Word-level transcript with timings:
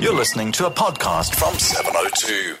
You're 0.00 0.14
listening 0.14 0.52
to 0.52 0.66
a 0.66 0.70
podcast 0.70 1.34
from 1.34 1.58
702. 1.58 2.56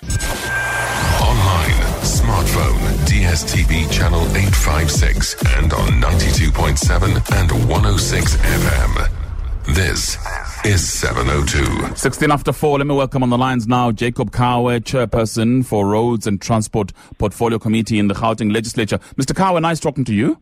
Online, 1.24 1.80
smartphone, 2.02 2.78
DSTV 3.06 3.92
channel 3.92 4.22
856 4.36 5.36
and 5.56 5.72
on 5.72 5.88
92.7 6.00 7.40
and 7.40 7.68
106 7.68 8.36
FM. 8.36 9.74
This 9.74 10.16
is 10.64 10.92
702. 10.92 11.94
16 11.94 12.30
after 12.32 12.52
4. 12.52 12.78
Let 12.78 12.86
me 12.88 12.94
welcome 12.96 13.22
on 13.22 13.30
the 13.30 13.38
lines 13.38 13.68
now 13.68 13.92
Jacob 13.92 14.32
Khawe, 14.32 14.80
Chairperson 14.80 15.64
for 15.64 15.86
Roads 15.86 16.26
and 16.26 16.40
Transport 16.42 16.92
Portfolio 17.18 17.60
Committee 17.60 18.00
in 18.00 18.08
the 18.08 18.14
Gauteng 18.14 18.52
Legislature. 18.52 18.98
Mr. 19.16 19.32
Khawe, 19.32 19.62
nice 19.62 19.78
talking 19.78 20.04
to 20.06 20.12
you. 20.14 20.40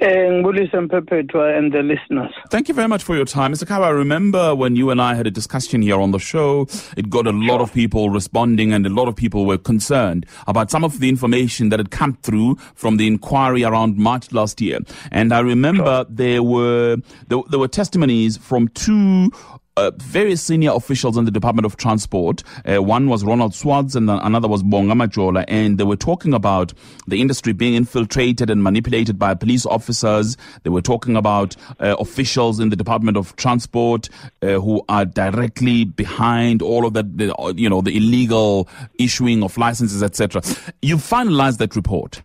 Eh, 0.00 0.30
Ngulisa 0.30 0.80
Mpepetwa 0.80 1.50
eh, 1.50 1.58
and 1.58 1.72
the 1.72 1.82
listeners. 1.82 2.30
Thank 2.50 2.68
you 2.68 2.74
very 2.74 2.86
much 2.86 3.02
for 3.02 3.16
your 3.16 3.24
time. 3.24 3.52
Mr. 3.52 3.66
Khawe, 3.66 3.84
I 3.84 3.90
remember 3.90 4.54
when 4.54 4.76
you 4.76 4.90
and 4.90 5.02
I 5.02 5.14
had 5.14 5.26
a 5.26 5.30
discussion 5.30 5.82
here 5.82 6.00
on 6.00 6.12
the 6.12 6.20
show, 6.20 6.68
it 6.96 7.10
got 7.10 7.26
a 7.26 7.32
lot 7.32 7.60
of 7.60 7.72
people 7.72 8.08
responding 8.08 8.72
and 8.72 8.86
a 8.86 8.90
lot 8.90 9.08
of 9.08 9.16
people 9.16 9.44
were 9.44 9.58
concerned 9.58 10.24
about 10.46 10.70
some 10.70 10.84
of 10.84 11.00
the 11.00 11.08
information 11.08 11.70
that 11.70 11.80
had 11.80 11.90
come 11.90 12.14
through 12.22 12.56
from 12.76 12.96
the 12.96 13.08
inquiry 13.08 13.64
around 13.64 13.96
March 13.98 14.30
last 14.30 14.60
year. 14.60 14.78
And 15.10 15.34
I 15.34 15.40
remember 15.40 16.06
there 16.08 16.44
were 16.44 16.98
there, 17.26 17.40
there 17.50 17.58
were 17.58 17.68
testimonies 17.68 18.36
from 18.36 18.68
two 18.68 19.32
uh, 19.78 19.90
very 19.96 20.36
senior 20.36 20.72
officials 20.72 21.16
in 21.16 21.24
the 21.24 21.30
Department 21.30 21.64
of 21.64 21.76
Transport. 21.76 22.42
Uh, 22.64 22.82
one 22.82 23.08
was 23.08 23.24
Ronald 23.24 23.54
Swartz 23.54 23.94
and 23.94 24.10
another 24.10 24.48
was 24.48 24.62
Bonga 24.62 24.94
Majola. 24.94 25.44
And 25.46 25.78
they 25.78 25.84
were 25.84 25.96
talking 25.96 26.34
about 26.34 26.72
the 27.06 27.20
industry 27.20 27.52
being 27.52 27.74
infiltrated 27.74 28.50
and 28.50 28.62
manipulated 28.62 29.18
by 29.18 29.34
police 29.34 29.64
officers. 29.66 30.36
They 30.64 30.70
were 30.70 30.82
talking 30.82 31.16
about 31.16 31.56
uh, 31.80 31.96
officials 31.98 32.60
in 32.60 32.70
the 32.70 32.76
Department 32.76 33.16
of 33.16 33.36
Transport 33.36 34.08
uh, 34.42 34.58
who 34.60 34.82
are 34.88 35.04
directly 35.04 35.84
behind 35.84 36.60
all 36.62 36.84
of 36.84 36.94
that, 36.94 37.16
the, 37.16 37.54
you 37.56 37.68
know, 37.68 37.80
the 37.80 37.96
illegal 37.96 38.68
issuing 38.98 39.42
of 39.42 39.56
licenses, 39.56 40.02
etc. 40.02 40.42
You 40.82 40.96
finalized 40.96 41.58
that 41.58 41.76
report. 41.76 42.22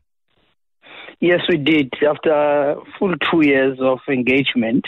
Yes, 1.20 1.42
we 1.48 1.58
did. 1.58 1.94
After 2.06 2.76
full 3.00 3.16
two 3.32 3.46
years 3.46 3.78
of 3.80 4.00
engagement, 4.10 4.86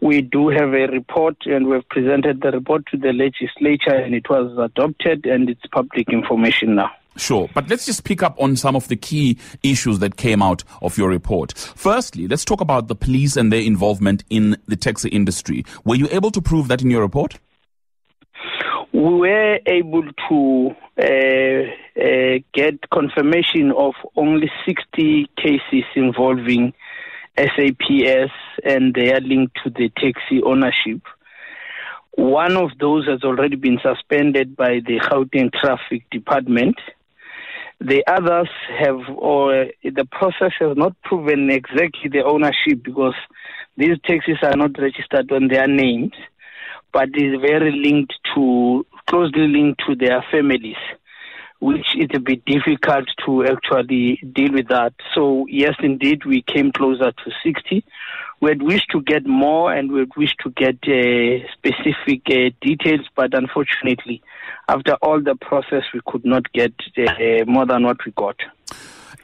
we 0.00 0.20
do 0.20 0.48
have 0.48 0.74
a 0.74 0.86
report 0.88 1.36
and 1.46 1.66
we've 1.66 1.88
presented 1.88 2.40
the 2.42 2.50
report 2.50 2.86
to 2.86 2.96
the 2.96 3.12
legislature 3.12 3.94
and 3.94 4.14
it 4.14 4.28
was 4.28 4.56
adopted 4.58 5.26
and 5.26 5.48
it's 5.48 5.66
public 5.72 6.08
information 6.10 6.74
now. 6.74 6.90
Sure, 7.16 7.48
but 7.54 7.68
let's 7.70 7.86
just 7.86 8.04
pick 8.04 8.22
up 8.22 8.36
on 8.38 8.56
some 8.56 8.76
of 8.76 8.88
the 8.88 8.96
key 8.96 9.38
issues 9.62 10.00
that 10.00 10.16
came 10.16 10.42
out 10.42 10.62
of 10.82 10.98
your 10.98 11.08
report. 11.08 11.54
Firstly, 11.56 12.28
let's 12.28 12.44
talk 12.44 12.60
about 12.60 12.88
the 12.88 12.94
police 12.94 13.36
and 13.36 13.50
their 13.50 13.62
involvement 13.62 14.22
in 14.28 14.56
the 14.66 14.76
taxi 14.76 15.08
industry. 15.08 15.64
Were 15.84 15.94
you 15.94 16.08
able 16.10 16.30
to 16.30 16.42
prove 16.42 16.68
that 16.68 16.82
in 16.82 16.90
your 16.90 17.00
report? 17.00 17.38
We 18.92 19.00
were 19.02 19.58
able 19.66 20.04
to 20.28 20.74
uh, 20.98 22.02
uh, 22.02 22.38
get 22.54 22.90
confirmation 22.90 23.72
of 23.72 23.94
only 24.16 24.50
60 24.66 25.28
cases 25.36 25.84
involving 25.94 26.72
SAPS 27.36 28.32
and 28.64 28.94
they 28.94 29.12
are 29.12 29.20
linked 29.20 29.58
to 29.64 29.70
the 29.70 29.90
taxi 29.96 30.42
ownership. 30.42 31.02
One 32.12 32.56
of 32.56 32.70
those 32.80 33.06
has 33.06 33.22
already 33.24 33.56
been 33.56 33.78
suspended 33.82 34.56
by 34.56 34.80
the 34.86 35.00
Gauteng 35.00 35.52
Traffic 35.52 36.08
Department. 36.10 36.76
The 37.78 38.02
others 38.06 38.48
have, 38.78 39.00
or 39.16 39.66
the 39.84 40.06
process 40.10 40.52
has 40.60 40.76
not 40.78 40.94
proven 41.02 41.50
exactly 41.50 42.08
the 42.10 42.24
ownership 42.24 42.82
because 42.82 43.14
these 43.76 43.98
taxis 44.06 44.38
are 44.42 44.56
not 44.56 44.78
registered 44.78 45.30
on 45.30 45.48
their 45.48 45.68
names, 45.68 46.12
but 46.92 47.10
is 47.14 47.38
very 47.42 47.72
linked 47.72 48.14
to, 48.34 48.86
closely 49.06 49.46
linked 49.46 49.82
to 49.86 49.94
their 49.94 50.24
families 50.30 50.76
which 51.60 51.86
is 51.96 52.08
a 52.14 52.20
bit 52.20 52.44
difficult 52.44 53.06
to 53.24 53.44
actually 53.46 54.16
deal 54.32 54.52
with 54.52 54.68
that. 54.68 54.92
So, 55.14 55.46
yes, 55.48 55.74
indeed, 55.80 56.24
we 56.24 56.42
came 56.42 56.72
closer 56.72 57.12
to 57.12 57.30
60. 57.42 57.84
We 58.40 58.50
had 58.50 58.62
wished 58.62 58.90
to 58.90 59.00
get 59.00 59.26
more 59.26 59.72
and 59.72 59.90
we 59.90 60.00
had 60.00 60.16
wished 60.16 60.38
to 60.42 60.50
get 60.50 60.76
uh, 60.86 61.46
specific 61.54 62.22
uh, 62.28 62.50
details, 62.60 63.06
but 63.14 63.32
unfortunately, 63.32 64.22
after 64.68 64.94
all 65.00 65.22
the 65.22 65.36
process, 65.36 65.84
we 65.94 66.00
could 66.06 66.24
not 66.24 66.52
get 66.52 66.74
uh, 66.98 67.44
more 67.46 67.64
than 67.64 67.84
what 67.84 68.04
we 68.04 68.12
got. 68.12 68.36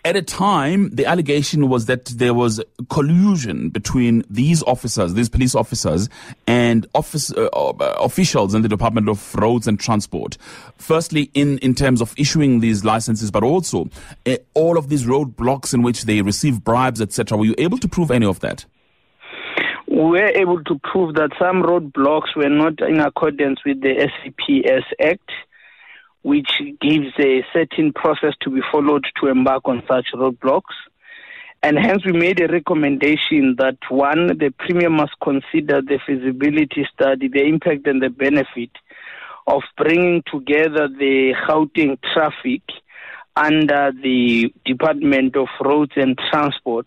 At 0.04 0.16
a 0.16 0.22
time, 0.22 0.90
the 0.90 1.06
allegation 1.06 1.68
was 1.68 1.86
that 1.86 2.06
there 2.06 2.34
was 2.34 2.60
collusion 2.90 3.68
between 3.68 4.24
these 4.28 4.60
officers, 4.64 5.14
these 5.14 5.28
police 5.28 5.54
officers, 5.54 6.08
and 6.44 6.88
office, 6.92 7.32
uh, 7.32 7.46
uh, 7.46 7.96
officials 8.00 8.52
in 8.52 8.62
the 8.62 8.68
Department 8.68 9.08
of 9.08 9.32
Roads 9.36 9.68
and 9.68 9.78
Transport. 9.78 10.38
Firstly, 10.76 11.30
in, 11.34 11.58
in 11.58 11.76
terms 11.76 12.00
of 12.00 12.14
issuing 12.18 12.58
these 12.58 12.84
licenses, 12.84 13.30
but 13.30 13.44
also 13.44 13.90
uh, 14.26 14.38
all 14.54 14.76
of 14.76 14.88
these 14.88 15.04
roadblocks 15.04 15.72
in 15.72 15.82
which 15.82 16.02
they 16.02 16.20
receive 16.20 16.64
bribes, 16.64 17.00
etc. 17.00 17.38
Were 17.38 17.44
you 17.44 17.54
able 17.58 17.78
to 17.78 17.86
prove 17.86 18.10
any 18.10 18.26
of 18.26 18.40
that? 18.40 18.64
We 19.86 19.98
were 19.98 20.32
able 20.34 20.64
to 20.64 20.80
prove 20.82 21.14
that 21.14 21.30
some 21.38 21.62
roadblocks 21.62 22.34
were 22.34 22.48
not 22.48 22.80
in 22.80 22.98
accordance 22.98 23.60
with 23.64 23.80
the 23.82 24.10
SAPS 24.24 24.84
Act 25.00 25.30
which 26.22 26.50
gives 26.80 27.12
a 27.18 27.44
certain 27.52 27.92
process 27.92 28.34
to 28.42 28.50
be 28.50 28.60
followed 28.70 29.04
to 29.20 29.28
embark 29.28 29.62
on 29.66 29.82
such 29.88 30.06
roadblocks. 30.14 30.74
And 31.64 31.78
hence, 31.78 32.04
we 32.04 32.12
made 32.12 32.40
a 32.40 32.48
recommendation 32.48 33.56
that 33.58 33.78
one, 33.88 34.26
the 34.38 34.52
Premier 34.58 34.90
must 34.90 35.12
consider 35.22 35.80
the 35.80 35.98
feasibility 36.04 36.86
study, 36.92 37.28
the 37.28 37.44
impact 37.44 37.86
and 37.86 38.02
the 38.02 38.08
benefit 38.08 38.70
of 39.46 39.62
bringing 39.76 40.22
together 40.30 40.88
the 40.88 41.34
Gauteng 41.46 41.98
traffic 42.12 42.62
under 43.36 43.92
the 44.02 44.52
Department 44.64 45.36
of 45.36 45.48
Roads 45.60 45.92
and 45.96 46.18
Transport 46.30 46.86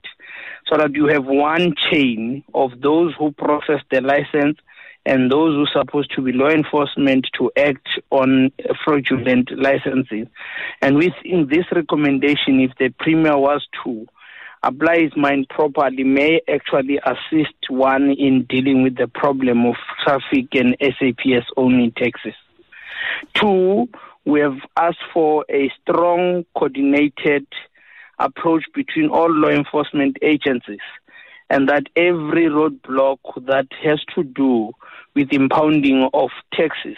so 0.67 0.77
that 0.77 0.93
you 0.93 1.07
have 1.07 1.25
one 1.25 1.73
chain 1.91 2.43
of 2.53 2.71
those 2.81 3.13
who 3.17 3.31
process 3.31 3.81
the 3.91 4.01
license 4.01 4.57
and 5.05 5.31
those 5.31 5.53
who 5.53 5.63
are 5.63 5.83
supposed 5.83 6.11
to 6.15 6.21
be 6.21 6.31
law 6.31 6.49
enforcement 6.49 7.27
to 7.37 7.51
act 7.57 7.87
on 8.09 8.51
fraudulent 8.83 9.51
licenses. 9.55 10.27
And 10.81 10.95
within 10.97 11.47
this 11.49 11.65
recommendation, 11.71 12.59
if 12.59 12.71
the 12.79 12.89
Premier 12.89 13.37
was 13.37 13.65
to 13.83 14.07
apply 14.63 15.01
his 15.01 15.15
mind 15.15 15.47
properly, 15.49 16.03
may 16.03 16.41
actually 16.51 16.99
assist 17.05 17.53
one 17.69 18.11
in 18.11 18.45
dealing 18.49 18.81
with 18.81 18.97
the 18.97 19.07
problem 19.07 19.65
of 19.65 19.75
traffic 20.03 20.47
and 20.53 20.75
SAPS 20.81 21.45
owning 21.55 21.91
taxes. 21.91 22.33
Two, 23.35 23.87
we 24.25 24.39
have 24.39 24.57
asked 24.75 25.03
for 25.13 25.45
a 25.49 25.71
strong, 25.81 26.45
coordinated 26.55 27.45
approach 28.17 28.63
between 28.73 29.09
all 29.09 29.31
law 29.31 29.49
enforcement 29.49 30.17
agencies 30.23 30.79
and 31.49 31.69
that 31.69 31.83
every 31.95 32.45
roadblock 32.45 33.19
that 33.45 33.67
has 33.83 33.99
to 34.15 34.23
do 34.23 34.71
with 35.15 35.31
impounding 35.31 36.09
of 36.13 36.29
taxes, 36.53 36.97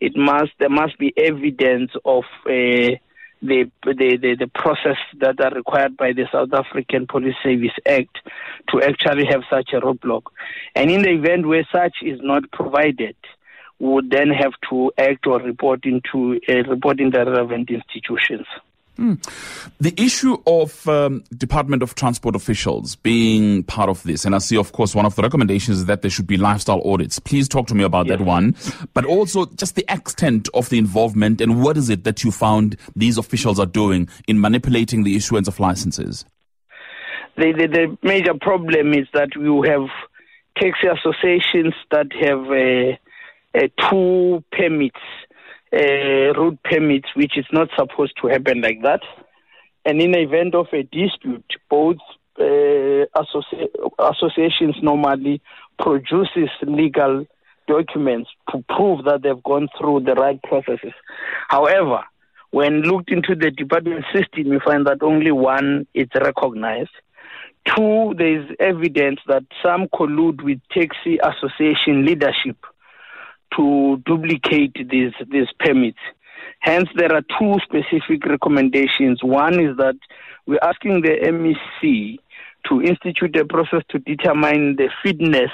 it 0.00 0.16
must 0.16 0.52
there 0.58 0.68
must 0.68 0.98
be 0.98 1.12
evidence 1.16 1.92
of 2.04 2.24
uh, 2.46 2.96
the, 3.42 3.70
the, 3.84 4.36
the 4.38 4.50
process 4.54 4.96
that 5.20 5.40
are 5.40 5.54
required 5.54 5.96
by 5.96 6.12
the 6.12 6.26
South 6.32 6.52
African 6.52 7.06
Police 7.06 7.34
Service 7.42 7.76
Act 7.86 8.18
to 8.70 8.82
actually 8.82 9.26
have 9.30 9.42
such 9.50 9.70
a 9.72 9.80
roadblock. 9.80 10.22
And 10.74 10.90
in 10.90 11.02
the 11.02 11.10
event 11.10 11.46
where 11.46 11.66
such 11.72 11.96
is 12.02 12.18
not 12.22 12.50
provided, 12.50 13.16
would 13.78 14.10
then 14.10 14.30
have 14.30 14.52
to 14.70 14.90
act 14.98 15.26
or 15.26 15.38
report 15.40 15.84
into 15.84 16.40
uh, 16.48 16.68
report 16.68 16.98
in 16.98 17.10
the 17.10 17.18
relevant 17.18 17.68
institutions. 17.70 18.46
Mm. 18.98 19.22
The 19.78 19.94
issue 20.00 20.38
of 20.46 20.88
um, 20.88 21.22
Department 21.36 21.82
of 21.82 21.94
Transport 21.94 22.34
officials 22.34 22.96
being 22.96 23.62
part 23.64 23.90
of 23.90 24.02
this, 24.04 24.24
and 24.24 24.34
I 24.34 24.38
see, 24.38 24.56
of 24.56 24.72
course, 24.72 24.94
one 24.94 25.04
of 25.04 25.14
the 25.16 25.22
recommendations 25.22 25.78
is 25.78 25.84
that 25.86 26.02
there 26.02 26.10
should 26.10 26.26
be 26.26 26.36
lifestyle 26.36 26.80
audits. 26.84 27.18
Please 27.18 27.48
talk 27.48 27.66
to 27.68 27.74
me 27.74 27.84
about 27.84 28.06
yes. 28.06 28.18
that 28.18 28.24
one, 28.24 28.56
but 28.94 29.04
also 29.04 29.46
just 29.46 29.74
the 29.74 29.84
extent 29.88 30.48
of 30.54 30.70
the 30.70 30.78
involvement 30.78 31.40
and 31.40 31.62
what 31.62 31.76
is 31.76 31.90
it 31.90 32.04
that 32.04 32.24
you 32.24 32.30
found 32.30 32.76
these 32.94 33.18
officials 33.18 33.58
are 33.58 33.66
doing 33.66 34.08
in 34.26 34.40
manipulating 34.40 35.02
the 35.02 35.16
issuance 35.16 35.48
of 35.48 35.60
licenses? 35.60 36.24
The, 37.36 37.52
the, 37.52 37.66
the 37.68 37.98
major 38.02 38.32
problem 38.40 38.94
is 38.94 39.06
that 39.12 39.36
we 39.36 39.68
have 39.68 39.88
taxi 40.56 40.86
associations 40.86 41.74
that 41.90 42.06
have 42.18 42.46
uh, 42.50 42.96
uh, 43.56 43.90
two 43.90 44.42
permits 44.52 45.00
uh, 45.72 46.38
road 46.38 46.58
permits, 46.62 47.08
which 47.14 47.36
is 47.36 47.46
not 47.52 47.68
supposed 47.76 48.14
to 48.22 48.28
happen 48.28 48.60
like 48.60 48.82
that. 48.82 49.00
And 49.84 50.00
in 50.00 50.12
the 50.12 50.20
event 50.20 50.54
of 50.54 50.66
a 50.72 50.82
dispute, 50.82 51.44
both 51.70 51.98
uh, 52.38 53.06
associ- 53.16 53.70
associations 53.98 54.76
normally 54.82 55.40
produces 55.78 56.50
legal 56.62 57.26
documents 57.66 58.30
to 58.50 58.64
prove 58.68 59.04
that 59.04 59.22
they've 59.22 59.42
gone 59.42 59.68
through 59.78 60.00
the 60.00 60.14
right 60.14 60.40
processes. 60.42 60.92
However, 61.48 62.04
when 62.50 62.82
looked 62.82 63.10
into 63.10 63.34
the 63.34 63.50
department 63.50 64.04
system, 64.14 64.52
you 64.52 64.60
find 64.64 64.86
that 64.86 65.02
only 65.02 65.32
one 65.32 65.86
is 65.94 66.08
recognized. 66.14 66.90
Two, 67.74 68.14
there 68.16 68.40
is 68.40 68.56
evidence 68.60 69.20
that 69.26 69.42
some 69.62 69.88
collude 69.88 70.42
with 70.42 70.60
taxi 70.70 71.18
association 71.18 72.04
leadership 72.04 72.56
to 73.56 74.02
duplicate 74.06 74.76
these 74.90 75.12
these 75.30 75.48
permits. 75.58 75.98
Hence, 76.60 76.88
there 76.96 77.12
are 77.14 77.22
two 77.38 77.56
specific 77.62 78.24
recommendations. 78.26 79.22
One 79.22 79.60
is 79.60 79.76
that 79.76 79.96
we're 80.46 80.58
asking 80.62 81.02
the 81.02 81.16
MEC 81.22 82.18
to 82.68 82.82
institute 82.82 83.36
a 83.36 83.44
process 83.44 83.82
to 83.90 83.98
determine 83.98 84.76
the 84.76 84.88
fitness 85.02 85.50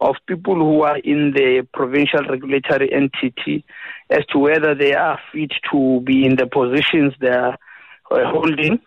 of 0.00 0.16
people 0.26 0.54
who 0.54 0.82
are 0.82 0.98
in 0.98 1.32
the 1.32 1.66
provincial 1.72 2.22
regulatory 2.28 2.92
entity 2.92 3.64
as 4.08 4.24
to 4.26 4.38
whether 4.38 4.74
they 4.74 4.94
are 4.94 5.18
fit 5.32 5.52
to 5.70 6.00
be 6.00 6.24
in 6.24 6.36
the 6.36 6.46
positions 6.46 7.12
they 7.20 7.28
are 7.28 7.56
uh, 8.10 8.30
holding. 8.30 8.80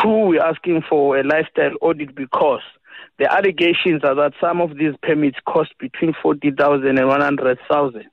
Two, 0.00 0.26
we're 0.28 0.42
asking 0.42 0.82
for 0.88 1.18
a 1.18 1.24
lifestyle 1.24 1.72
audit 1.80 2.14
because 2.14 2.60
the 3.18 3.32
allegations 3.32 4.02
are 4.04 4.14
that 4.14 4.32
some 4.40 4.60
of 4.60 4.76
these 4.76 4.94
permits 5.02 5.38
cost 5.46 5.70
between 5.78 6.14
40,000 6.22 6.86
and 6.86 7.08
100,000. 7.08 8.04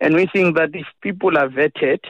And 0.00 0.14
we 0.14 0.26
think 0.32 0.56
that 0.56 0.70
if 0.74 0.86
people 1.00 1.38
are 1.38 1.48
vetted 1.48 2.00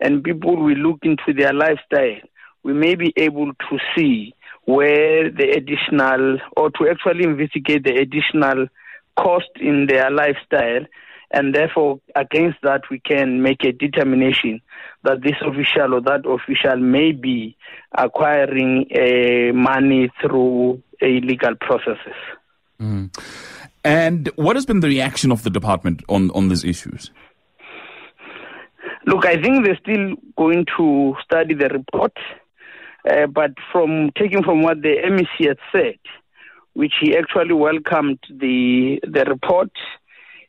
and 0.00 0.24
people 0.24 0.56
will 0.56 0.76
look 0.76 1.00
into 1.02 1.34
their 1.36 1.52
lifestyle, 1.52 2.20
we 2.62 2.72
may 2.72 2.94
be 2.94 3.12
able 3.16 3.52
to 3.52 3.78
see 3.94 4.34
where 4.64 5.30
the 5.30 5.50
additional, 5.50 6.38
or 6.56 6.70
to 6.70 6.88
actually 6.88 7.24
investigate 7.24 7.84
the 7.84 7.94
additional 7.94 8.66
cost 9.18 9.50
in 9.60 9.86
their 9.86 10.10
lifestyle. 10.10 10.86
And 11.30 11.54
therefore, 11.54 12.00
against 12.16 12.58
that, 12.62 12.82
we 12.90 13.00
can 13.00 13.42
make 13.42 13.64
a 13.64 13.72
determination 13.72 14.60
that 15.02 15.22
this 15.22 15.36
official 15.42 15.94
or 15.94 16.00
that 16.02 16.24
official 16.26 16.78
may 16.78 17.12
be 17.12 17.56
acquiring 17.96 18.86
uh, 18.94 19.52
money 19.52 20.10
through 20.22 20.82
illegal 21.04 21.54
processes. 21.60 22.14
Mm. 22.80 23.10
And 23.84 24.30
what 24.36 24.56
has 24.56 24.64
been 24.64 24.80
the 24.80 24.88
reaction 24.88 25.30
of 25.30 25.42
the 25.42 25.50
department 25.50 26.02
on, 26.08 26.30
on 26.30 26.48
these 26.48 26.64
issues? 26.64 27.10
Look, 29.06 29.26
I 29.26 29.40
think 29.40 29.64
they're 29.64 29.78
still 29.82 30.14
going 30.38 30.64
to 30.78 31.14
study 31.22 31.54
the 31.54 31.68
report, 31.68 32.12
uh, 33.08 33.26
but 33.26 33.50
from 33.70 34.10
taking 34.18 34.42
from 34.42 34.62
what 34.62 34.80
the 34.80 34.96
MEC 35.04 35.46
had 35.46 35.58
said, 35.70 35.98
which 36.72 36.94
he 37.02 37.14
actually 37.14 37.52
welcomed 37.52 38.18
the 38.30 39.00
the 39.02 39.26
report, 39.26 39.70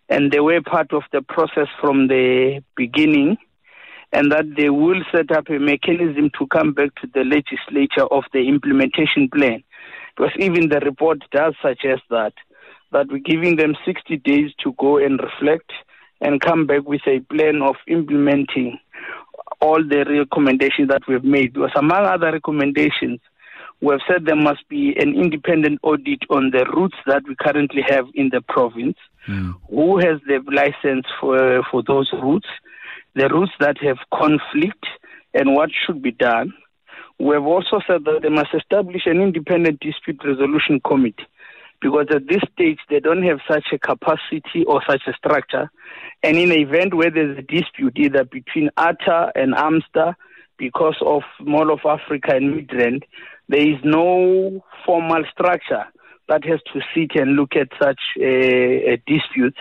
and 0.07 0.31
they 0.31 0.39
were 0.39 0.61
part 0.61 0.93
of 0.93 1.03
the 1.11 1.21
process 1.21 1.67
from 1.81 2.07
the 2.07 2.63
beginning, 2.77 3.35
and 4.13 4.31
that 4.31 4.45
they 4.55 4.69
will 4.69 5.01
set 5.11 5.31
up 5.31 5.49
a 5.49 5.59
mechanism 5.59 6.29
to 6.39 6.47
come 6.47 6.73
back 6.73 6.95
to 7.01 7.07
the 7.13 7.25
legislature 7.25 8.05
of 8.09 8.23
the 8.31 8.47
implementation 8.47 9.27
plan, 9.27 9.61
because 10.15 10.31
even 10.39 10.69
the 10.69 10.79
report 10.79 11.23
does 11.31 11.53
suggest 11.61 12.03
that 12.09 12.33
that 12.91 13.07
we're 13.09 13.17
giving 13.19 13.57
them 13.57 13.75
60 13.85 14.17
days 14.17 14.51
to 14.63 14.73
go 14.79 14.97
and 14.97 15.19
reflect 15.19 15.71
and 16.21 16.39
come 16.39 16.65
back 16.65 16.83
with 16.85 17.01
a 17.07 17.19
plan 17.19 17.61
of 17.61 17.75
implementing 17.87 18.79
all 19.61 19.83
the 19.83 20.05
recommendations 20.07 20.87
that 20.89 21.01
we've 21.07 21.23
made. 21.23 21.53
Because 21.53 21.71
among 21.75 22.05
other 22.05 22.31
recommendations, 22.31 23.19
we 23.81 23.91
have 23.91 24.01
said 24.07 24.25
there 24.25 24.35
must 24.35 24.67
be 24.69 24.95
an 24.97 25.13
independent 25.15 25.79
audit 25.83 26.19
on 26.29 26.51
the 26.51 26.65
routes 26.75 26.95
that 27.05 27.23
we 27.27 27.35
currently 27.35 27.83
have 27.87 28.05
in 28.13 28.29
the 28.31 28.41
province. 28.41 28.97
Mm. 29.27 29.55
Who 29.69 29.97
has 29.97 30.21
the 30.27 30.39
license 30.51 31.05
for 31.19 31.63
for 31.69 31.83
those 31.83 32.09
routes? 32.13 32.47
The 33.15 33.27
routes 33.27 33.51
that 33.59 33.77
have 33.81 33.97
conflict 34.13 34.85
and 35.33 35.53
what 35.53 35.69
should 35.85 36.01
be 36.01 36.11
done. 36.11 36.53
We 37.19 37.33
have 37.35 37.45
also 37.45 37.79
said 37.87 38.03
that 38.05 38.19
they 38.23 38.29
must 38.29 38.53
establish 38.53 39.03
an 39.05 39.21
independent 39.21 39.79
dispute 39.79 40.21
resolution 40.23 40.81
committee 40.85 41.25
because 41.81 42.07
at 42.09 42.27
this 42.27 42.41
stage 42.53 42.79
they 42.89 42.99
don't 42.99 43.23
have 43.23 43.39
such 43.49 43.65
a 43.71 43.79
capacity 43.79 44.65
or 44.67 44.81
such 44.87 45.03
a 45.07 45.13
structure. 45.13 45.69
And 46.23 46.37
in 46.37 46.51
an 46.51 46.59
event 46.59 46.93
where 46.93 47.11
there's 47.11 47.37
a 47.37 47.41
dispute 47.41 47.97
either 47.97 48.23
between 48.25 48.69
ARTA 48.75 49.31
and 49.35 49.53
AMSTA 49.53 50.15
because 50.57 50.97
of 51.01 51.23
Mall 51.41 51.71
of 51.71 51.79
Africa 51.85 52.35
and 52.35 52.55
Midrand, 52.55 53.03
there 53.47 53.61
is 53.61 53.79
no 53.83 54.63
formal 54.85 55.23
structure 55.31 55.85
that 56.27 56.43
has 56.45 56.59
to 56.73 56.81
sit 56.93 57.11
and 57.19 57.35
look 57.35 57.55
at 57.55 57.67
such 57.79 57.99
a, 58.19 58.93
a 58.93 58.97
dispute. 59.05 59.55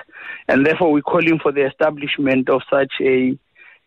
And 0.48 0.64
therefore 0.66 0.92
we're 0.92 1.02
calling 1.02 1.38
for 1.42 1.52
the 1.52 1.66
establishment 1.66 2.48
of 2.48 2.62
such 2.70 2.92
a 3.00 3.38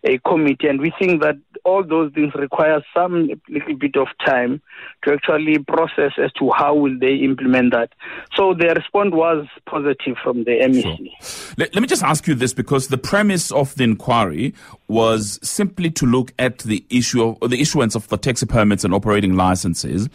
a 0.08 0.20
committee, 0.20 0.68
and 0.68 0.80
we 0.80 0.92
think 0.98 1.22
that 1.22 1.36
all 1.64 1.84
those 1.84 2.14
things 2.14 2.34
require 2.36 2.82
some 2.94 3.30
little 3.50 3.76
bit 3.76 3.98
of 3.98 4.08
time 4.26 4.62
to 5.04 5.14
actually 5.14 5.60
process 5.60 6.14
as 6.18 6.32
to 6.34 6.50
how 6.56 6.74
will 6.74 6.98
they 6.98 7.16
implement 7.16 7.74
that. 7.74 7.92
So 8.36 8.54
the 8.54 8.74
response 8.74 9.12
was 9.14 9.48
positive 9.66 10.16
from 10.24 10.46
the 10.46 10.52
MEC. 10.52 10.84
Sure. 10.84 11.54
Let, 11.58 11.76
let 11.76 11.82
me 11.82 11.88
just 11.88 12.04
ask 12.04 12.26
you 12.28 12.36
this 12.36 12.54
because 12.54 12.88
the 12.88 12.98
premise 12.98 13.52
of 13.52 13.76
the 13.76 13.84
inquiry 13.84 14.54
was 14.88 15.40
simply 15.44 15.92
to 15.92 16.06
look 16.06 16.34
at 16.40 16.60
the 16.60 16.86
issue 16.90 17.36
of 17.42 17.50
the 17.50 17.60
issuance 17.60 17.96
of 17.96 18.08
the 18.08 18.18
taxi 18.18 18.46
permits 18.46 18.86
and 18.86 18.94
operating 18.94 19.36
licenses 19.36 20.10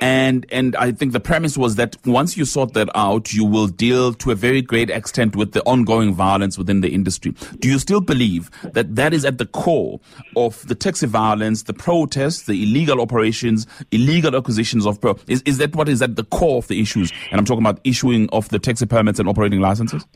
and 0.00 0.46
and 0.50 0.76
I 0.76 0.92
think 0.92 1.12
the 1.12 1.20
premise 1.20 1.58
was 1.58 1.76
that 1.76 1.96
once 2.04 2.36
you 2.36 2.44
sort 2.44 2.74
that 2.74 2.88
out, 2.94 3.32
you 3.32 3.44
will 3.44 3.66
deal 3.66 4.12
to 4.14 4.30
a 4.30 4.34
very 4.34 4.62
great 4.62 4.90
extent 4.90 5.34
with 5.34 5.52
the 5.52 5.62
ongoing 5.64 6.14
violence 6.14 6.56
within 6.56 6.80
the 6.80 6.88
industry. 6.88 7.34
Do 7.58 7.68
you 7.68 7.78
still 7.78 8.00
believe 8.00 8.50
that 8.72 8.94
that 8.96 9.12
is 9.12 9.24
at 9.24 9.38
the 9.38 9.46
core 9.46 10.00
of 10.36 10.66
the 10.68 10.74
taxi 10.74 11.06
violence, 11.06 11.64
the 11.64 11.72
protests, 11.72 12.42
the 12.42 12.62
illegal 12.62 13.00
operations, 13.00 13.66
illegal 13.90 14.36
acquisitions 14.36 14.86
of 14.86 15.00
pro? 15.00 15.16
Is 15.26 15.42
is 15.42 15.58
that 15.58 15.74
what 15.74 15.88
is 15.88 16.00
at 16.02 16.16
the 16.16 16.24
core 16.24 16.58
of 16.58 16.68
the 16.68 16.80
issues? 16.80 17.12
And 17.30 17.38
I'm 17.40 17.44
talking 17.44 17.64
about 17.64 17.80
issuing 17.84 18.28
of 18.30 18.48
the 18.50 18.58
taxi 18.58 18.86
permits 18.86 19.18
and 19.18 19.28
operating 19.28 19.60
licenses. 19.60 20.06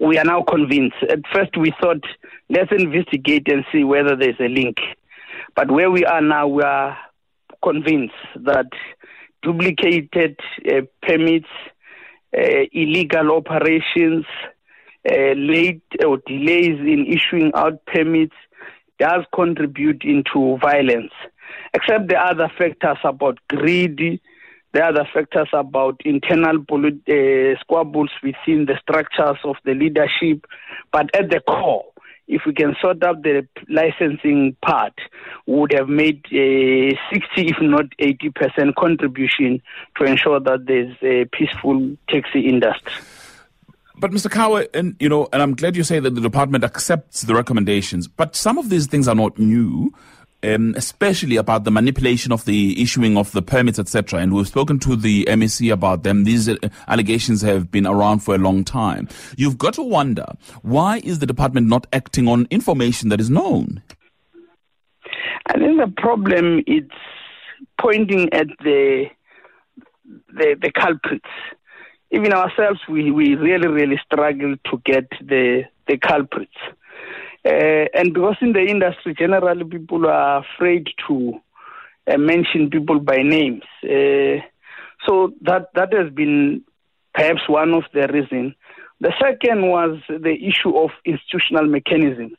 We 0.00 0.18
are 0.18 0.24
now 0.24 0.42
convinced. 0.42 0.96
At 1.08 1.20
first, 1.32 1.56
we 1.56 1.72
thought 1.80 2.02
let's 2.48 2.70
investigate 2.72 3.48
and 3.48 3.64
see 3.72 3.84
whether 3.84 4.16
there's 4.16 4.38
a 4.40 4.48
link. 4.48 4.76
But 5.54 5.70
where 5.70 5.90
we 5.90 6.04
are 6.04 6.20
now, 6.20 6.48
we 6.48 6.62
are 6.62 6.96
convinced 7.62 8.14
that 8.36 8.66
duplicated 9.42 10.38
uh, 10.68 10.82
permits, 11.02 11.48
uh, 12.36 12.64
illegal 12.72 13.32
operations, 13.32 14.24
uh, 15.10 15.32
late 15.36 15.82
or 16.04 16.18
delays 16.26 16.78
in 16.80 17.06
issuing 17.06 17.52
out 17.54 17.84
permits 17.86 18.34
does 18.98 19.24
contribute 19.34 20.02
into 20.04 20.58
violence. 20.58 21.12
Except 21.74 22.08
the 22.08 22.16
other 22.16 22.50
factors 22.58 22.98
about 23.04 23.38
greed, 23.48 24.20
the 24.72 24.82
other 24.82 25.08
factors 25.12 25.48
about 25.52 26.00
internal 26.04 26.64
polit- 26.64 27.08
uh, 27.08 27.58
squabbles 27.60 28.10
within 28.22 28.66
the 28.66 28.78
structures 28.82 29.38
of 29.44 29.56
the 29.64 29.74
leadership, 29.74 30.46
but 30.92 31.14
at 31.14 31.30
the 31.30 31.40
core, 31.40 31.84
if 32.28 32.42
we 32.46 32.52
can 32.52 32.74
sort 32.80 33.02
out 33.02 33.22
the 33.22 33.46
licensing 33.68 34.56
part, 34.62 34.94
would 35.46 35.72
have 35.72 35.88
made 35.88 36.24
a 36.32 36.98
60, 37.12 37.26
if 37.36 37.56
not 37.60 37.86
80% 38.00 38.74
contribution 38.76 39.62
to 39.96 40.04
ensure 40.04 40.40
that 40.40 40.66
there's 40.66 40.96
a 41.02 41.24
peaceful 41.26 41.96
taxi 42.08 42.48
industry. 42.48 42.92
But 43.98 44.10
Mr. 44.10 44.30
Khawe, 44.30 44.66
and 44.74 44.94
you 45.00 45.08
know, 45.08 45.26
and 45.32 45.40
I'm 45.40 45.54
glad 45.54 45.74
you 45.74 45.82
say 45.82 46.00
that 46.00 46.14
the 46.14 46.20
department 46.20 46.64
accepts 46.64 47.22
the 47.22 47.34
recommendations. 47.34 48.06
But 48.06 48.36
some 48.36 48.58
of 48.58 48.68
these 48.68 48.86
things 48.86 49.08
are 49.08 49.14
not 49.14 49.38
new 49.38 49.90
um, 50.46 50.74
especially 50.76 51.36
about 51.36 51.64
the 51.64 51.70
manipulation 51.70 52.32
of 52.32 52.44
the 52.44 52.80
issuing 52.80 53.16
of 53.16 53.32
the 53.32 53.42
permits, 53.42 53.78
etc. 53.78 54.20
And 54.20 54.32
we've 54.32 54.46
spoken 54.46 54.78
to 54.80 54.96
the 54.96 55.24
MEC 55.24 55.72
about 55.72 56.02
them. 56.02 56.24
These 56.24 56.48
uh, 56.48 56.56
allegations 56.88 57.42
have 57.42 57.70
been 57.70 57.86
around 57.86 58.20
for 58.20 58.34
a 58.34 58.38
long 58.38 58.64
time. 58.64 59.08
You've 59.36 59.58
got 59.58 59.74
to 59.74 59.82
wonder 59.82 60.26
why 60.62 61.00
is 61.04 61.18
the 61.18 61.26
department 61.26 61.68
not 61.68 61.86
acting 61.92 62.28
on 62.28 62.46
information 62.50 63.08
that 63.08 63.20
is 63.20 63.30
known? 63.30 63.82
I 65.48 65.58
think 65.58 65.78
the 65.78 65.92
problem 65.96 66.62
is 66.66 66.84
pointing 67.80 68.32
at 68.32 68.46
the 68.62 69.06
the, 70.28 70.56
the 70.60 70.70
culprits. 70.72 71.28
Even 72.12 72.32
ourselves, 72.32 72.80
we, 72.88 73.10
we 73.10 73.34
really, 73.34 73.66
really 73.66 74.00
struggle 74.04 74.54
to 74.70 74.82
get 74.84 75.08
the 75.20 75.62
the 75.88 75.98
culprits. 75.98 76.56
Uh, 77.46 77.86
and 77.94 78.12
because 78.12 78.36
in 78.40 78.52
the 78.52 78.60
industry, 78.60 79.14
generally 79.16 79.64
people 79.64 80.06
are 80.06 80.44
afraid 80.44 80.88
to 81.06 81.40
uh, 82.10 82.18
mention 82.18 82.70
people 82.70 82.98
by 82.98 83.18
names. 83.18 83.62
Uh, 83.84 84.42
so 85.06 85.32
that 85.42 85.68
that 85.74 85.92
has 85.92 86.12
been 86.12 86.64
perhaps 87.14 87.42
one 87.48 87.72
of 87.72 87.84
the 87.94 88.08
reasons. 88.12 88.54
The 89.00 89.12
second 89.22 89.68
was 89.68 90.00
the 90.08 90.34
issue 90.34 90.76
of 90.76 90.90
institutional 91.04 91.66
mechanisms. 91.66 92.36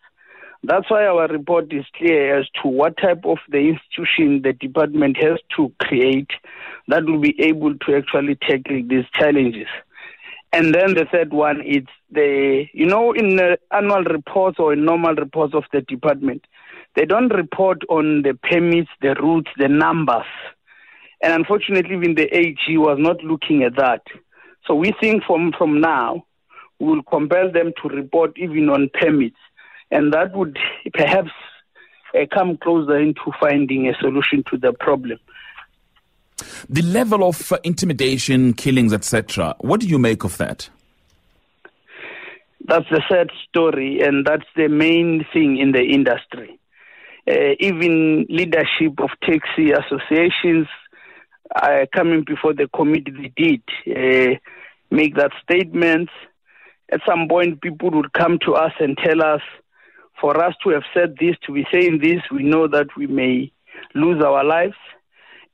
That's 0.64 0.90
why 0.90 1.06
our 1.06 1.28
report 1.28 1.72
is 1.72 1.86
clear 1.96 2.40
as 2.40 2.48
to 2.62 2.68
what 2.68 2.98
type 2.98 3.24
of 3.26 3.38
the 3.48 3.60
institution 3.60 4.42
the 4.42 4.54
department 4.54 5.16
has 5.18 5.40
to 5.56 5.72
create 5.80 6.32
that 6.88 7.06
will 7.06 7.22
be 7.22 7.40
able 7.40 7.78
to 7.78 7.96
actually 7.96 8.36
tackle 8.36 8.82
these 8.90 9.06
challenges. 9.14 9.68
And 10.54 10.74
then 10.74 10.94
the 10.94 11.06
third 11.12 11.34
one 11.34 11.62
is 11.62 11.84
the, 12.12 12.66
you 12.74 12.86
know, 12.86 13.12
in 13.12 13.36
the 13.36 13.58
annual 13.72 14.04
reports 14.04 14.58
or 14.60 14.74
in 14.74 14.86
normal 14.86 15.13
reports 15.16 15.54
of 15.54 15.66
the 15.74 15.82
department, 15.82 16.46
they 16.96 17.06
don't 17.06 17.34
report 17.34 17.84
on 17.89 18.24
the 18.24 18.34
permits, 18.34 18.89
the 19.01 19.16
routes, 19.22 19.51
the 19.58 19.68
numbers. 19.68 20.25
And 21.22 21.34
unfortunately, 21.34 21.96
even 21.96 22.16
the 22.16 22.34
AG 22.36 22.77
was 22.77 22.98
not 23.00 23.24
looking 23.24 23.63
at 23.63 23.75
that. 23.75 24.01
So 24.66 24.75
we 24.75 24.94
think 25.00 25.24
from, 25.24 25.51
from 25.58 25.82
now, 25.82 26.25
we 26.80 26.88
will 26.88 27.04
compel 27.04 27.51
them 27.51 27.74
to 27.82 27.89
report 27.89 28.34
even 28.38 28.70
on 28.70 28.89
permits. 28.94 29.38
And 29.92 30.13
that 30.13 30.36
would 30.36 30.58
perhaps 30.94 31.32
uh, 32.16 32.25
come 32.34 32.58
closer 32.58 33.00
into 33.00 33.32
finding 33.39 33.88
a 33.88 33.94
solution 34.00 34.44
to 34.50 34.58
the 34.58 34.74
problem. 34.74 35.20
The 36.70 36.82
level 36.84 37.27
of 37.27 37.51
uh, 37.51 37.58
intimidation, 37.63 38.53
killings, 38.53 38.94
etc., 38.94 39.56
what 39.60 39.79
do 39.79 39.88
you 39.88 39.98
make 39.98 40.24
of 40.24 40.38
that? 40.38 40.70
That's 42.65 42.89
the 42.89 43.01
sad 43.10 43.29
story, 43.48 44.01
and 44.01 44.25
that's 44.25 44.46
the 44.56 44.67
main 44.67 45.25
thing 45.32 45.58
in 45.58 45.72
the 45.72 45.82
industry. 45.82 46.60
Uh, 47.29 47.56
even 47.60 48.25
leadership 48.29 49.00
of 49.00 49.10
taxi 49.24 49.72
associations 49.72 50.67
uh, 51.56 51.86
coming 51.96 52.24
before 52.25 52.53
the 52.53 52.67
committee, 52.75 53.12
they 53.12 53.32
did 53.36 53.62
uh, 53.96 54.36
make 54.91 55.15
that 55.15 55.32
statement. 55.44 56.10
At 56.91 57.01
some 57.06 57.27
point, 57.29 57.62
people 57.62 57.91
would 57.91 58.13
come 58.13 58.38
to 58.46 58.53
us 58.53 58.74
and 58.79 58.98
tell 58.98 59.24
us, 59.24 59.41
for 60.20 60.41
us 60.41 60.56
to 60.63 60.70
have 60.72 60.84
said 60.94 61.15
this, 61.20 61.36
to 61.46 61.53
be 61.53 61.65
saying 61.72 62.00
this, 62.01 62.22
we 62.32 62.44
know 62.44 62.67
that 62.67 62.88
we 62.98 63.08
may 63.08 63.51
lose 63.94 64.22
our 64.24 64.44
lives. 64.44 64.75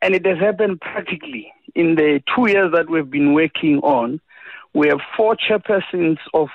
And 0.03 0.13
it 0.13 0.25
has 0.25 0.37
happened 0.37 0.81
practically. 0.81 1.53
In 1.75 1.95
the 1.95 2.21
two 2.35 2.49
years 2.49 2.73
that 2.73 2.89
we've 2.89 3.09
been 3.09 3.33
working 3.33 3.79
on, 3.79 4.19
we 4.73 4.89
have 4.89 4.99
four 5.15 5.37
chairpersons 5.37 6.17
of 6.33 6.49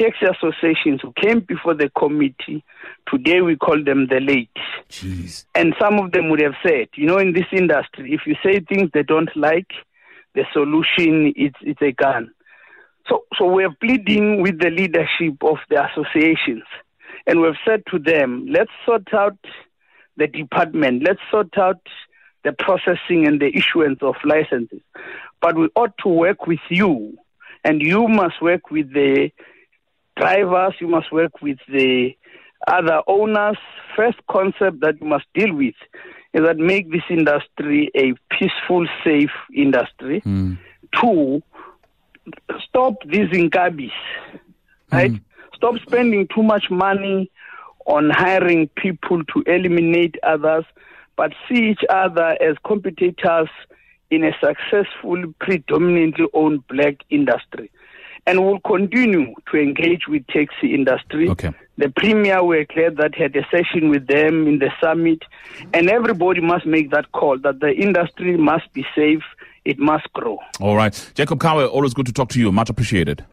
taxi 0.00 0.26
associations 0.26 1.00
who 1.00 1.12
came 1.12 1.38
before 1.38 1.74
the 1.74 1.90
committee. 1.96 2.64
Today 3.08 3.40
we 3.40 3.54
call 3.54 3.84
them 3.84 4.08
the 4.08 4.18
late. 4.18 4.50
Jeez. 4.90 5.44
And 5.54 5.76
some 5.80 6.00
of 6.00 6.10
them 6.10 6.28
would 6.30 6.40
have 6.42 6.56
said, 6.66 6.88
you 6.96 7.06
know, 7.06 7.18
in 7.18 7.34
this 7.34 7.46
industry, 7.52 8.12
if 8.12 8.22
you 8.26 8.34
say 8.42 8.58
things 8.58 8.90
they 8.92 9.04
don't 9.04 9.30
like, 9.36 9.70
the 10.34 10.44
solution 10.52 11.32
is 11.36 11.52
it's 11.60 11.82
a 11.82 11.92
gun. 11.92 12.32
So, 13.08 13.26
so 13.38 13.46
we're 13.46 13.72
pleading 13.80 14.42
with 14.42 14.58
the 14.58 14.70
leadership 14.70 15.36
of 15.42 15.58
the 15.70 15.86
associations, 15.88 16.64
and 17.28 17.40
we've 17.40 17.54
said 17.64 17.84
to 17.92 18.00
them, 18.00 18.46
let's 18.50 18.72
sort 18.84 19.14
out 19.14 19.38
the 20.16 20.26
department, 20.26 21.04
let's 21.04 21.20
sort 21.30 21.56
out 21.58 21.78
the 22.44 22.52
processing 22.52 23.26
and 23.26 23.40
the 23.40 23.50
issuance 23.54 24.00
of 24.02 24.14
licenses, 24.24 24.80
but 25.40 25.56
we 25.56 25.68
ought 25.74 25.96
to 25.98 26.08
work 26.08 26.46
with 26.46 26.60
you, 26.68 27.18
and 27.64 27.82
you 27.82 28.06
must 28.08 28.40
work 28.42 28.70
with 28.70 28.92
the 28.92 29.30
drivers, 30.16 30.74
you 30.80 30.88
must 30.88 31.10
work 31.12 31.42
with 31.42 31.58
the 31.68 32.14
other 32.66 33.02
owners. 33.06 33.56
First 33.96 34.18
concept 34.30 34.80
that 34.80 35.00
you 35.00 35.06
must 35.06 35.24
deal 35.34 35.54
with 35.54 35.74
is 36.32 36.42
that 36.44 36.56
make 36.56 36.90
this 36.90 37.02
industry 37.08 37.90
a 37.94 38.12
peaceful, 38.30 38.86
safe 39.04 39.30
industry. 39.54 40.20
Mm. 40.20 40.58
Two, 41.00 41.42
stop 42.68 42.94
these 43.06 43.28
incabis, 43.30 43.92
right? 44.92 45.12
Mm. 45.12 45.20
Stop 45.54 45.76
spending 45.86 46.28
too 46.34 46.42
much 46.42 46.70
money 46.70 47.30
on 47.86 48.10
hiring 48.10 48.68
people 48.76 49.22
to 49.24 49.42
eliminate 49.46 50.16
others, 50.22 50.64
but 51.16 51.32
see 51.48 51.70
each 51.70 51.84
other 51.88 52.36
as 52.40 52.56
competitors 52.64 53.48
in 54.10 54.24
a 54.24 54.32
successful, 54.40 55.22
predominantly 55.40 56.26
owned 56.34 56.66
black 56.68 56.96
industry. 57.10 57.70
And 58.26 58.44
we'll 58.44 58.60
continue 58.60 59.34
to 59.50 59.58
engage 59.58 60.08
with 60.08 60.26
taxi 60.28 60.74
industry. 60.74 61.28
Okay. 61.28 61.52
The 61.76 61.90
premier 61.90 62.42
were 62.42 62.64
glad 62.64 62.96
that 62.96 63.14
had 63.14 63.36
a 63.36 63.46
session 63.50 63.90
with 63.90 64.06
them 64.06 64.46
in 64.46 64.60
the 64.60 64.70
summit, 64.80 65.24
and 65.74 65.90
everybody 65.90 66.40
must 66.40 66.64
make 66.64 66.90
that 66.90 67.12
call 67.12 67.38
that 67.40 67.60
the 67.60 67.72
industry 67.72 68.36
must 68.36 68.72
be 68.72 68.86
safe, 68.94 69.22
it 69.64 69.78
must 69.78 70.10
grow. 70.12 70.38
All 70.60 70.76
right. 70.76 71.10
Jacob 71.14 71.40
Khawe, 71.40 71.68
always 71.68 71.92
good 71.92 72.06
to 72.06 72.12
talk 72.12 72.28
to 72.30 72.40
you. 72.40 72.52
Much 72.52 72.70
appreciated. 72.70 73.24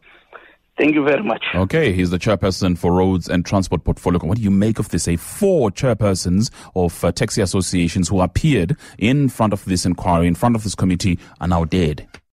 Thank 0.77 0.95
you 0.95 1.03
very 1.03 1.21
much. 1.21 1.43
Okay, 1.53 1.91
he's 1.91 2.09
the 2.09 2.17
chairperson 2.17 2.77
for 2.77 2.93
Roads 2.93 3.29
and 3.29 3.45
Transport 3.45 3.83
Portfolio. 3.83 4.19
What 4.25 4.37
do 4.37 4.43
you 4.43 4.51
make 4.51 4.79
of 4.79 4.89
this? 4.89 5.07
A 5.07 5.17
four 5.17 5.69
chairpersons 5.69 6.49
of 6.75 7.03
uh, 7.03 7.11
taxi 7.11 7.41
associations 7.41 8.07
who 8.07 8.21
appeared 8.21 8.77
in 8.97 9.29
front 9.29 9.53
of 9.53 9.63
this 9.65 9.85
inquiry, 9.85 10.27
in 10.27 10.35
front 10.35 10.55
of 10.55 10.63
this 10.63 10.73
committee, 10.73 11.19
are 11.39 11.47
now 11.47 11.65
dead. 11.65 12.07